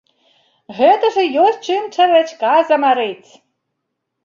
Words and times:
Гэта 0.77 1.11
ж 1.17 1.25
і 1.27 1.35
ёсць 1.43 1.65
чым 1.69 1.91
чарвячка 1.99 2.57
замарыць! 2.73 3.31